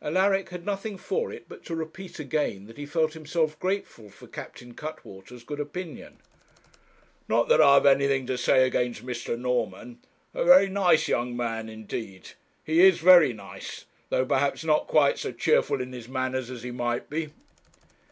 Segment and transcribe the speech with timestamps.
[0.00, 4.28] Alaric had nothing for it but to repeat again that he felt himself grateful for
[4.28, 6.18] Captain Cuttwater's good opinion.
[7.26, 9.36] 'Not that I have anything to say against Mr.
[9.36, 9.98] Norman
[10.32, 15.32] a very nice young man, indeed, he is, very nice, though perhaps not quite so
[15.32, 17.30] cheerful in his manners as he might be.'